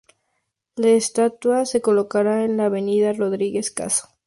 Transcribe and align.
La 0.77 0.87
estatua 0.87 1.63
se 1.67 1.79
colocará 1.79 2.43
en 2.43 2.57
la 2.57 2.65
Avenida 2.65 3.13
Rodríguez 3.13 3.69
Caso, 3.69 4.01
dentro 4.01 4.07
del 4.07 4.17
parque. 4.17 4.19